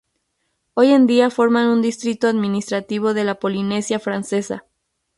[0.73, 4.65] Hoy en día forman un distrito administrativo de la Polinesia Francesa.